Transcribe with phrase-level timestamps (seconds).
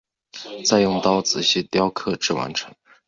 [0.65, 2.73] 再用刀仔细雕刻至完成。